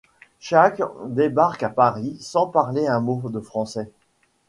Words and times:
Shake 0.39 0.81
débarque 1.09 1.61
à 1.61 1.69
Paris 1.69 2.17
sans 2.19 2.47
parler 2.47 2.87
un 2.87 3.01
mot 3.01 3.21
de 3.29 3.39
français. 3.39 3.91